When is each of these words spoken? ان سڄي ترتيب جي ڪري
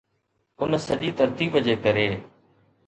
ان 0.61 0.77
سڄي 0.87 1.11
ترتيب 1.21 1.61
جي 1.69 1.79
ڪري 1.85 2.09